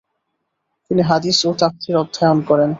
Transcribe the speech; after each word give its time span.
তিনি 0.91 1.01
হাদিস 1.01 1.37
ও 1.45 1.49
তাফসীর 1.59 1.95
অধ্যয়ন 1.97 2.39
করেন। 2.49 2.69